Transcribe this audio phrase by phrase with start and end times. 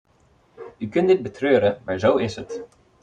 [0.79, 2.61] U kunt dit betreuren, maar zo is het.